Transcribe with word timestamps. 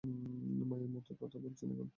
মায়ের 0.69 0.89
মতোই 0.93 1.15
কথা 1.21 1.37
বলছেন 1.43 1.67
এখন! 1.73 1.87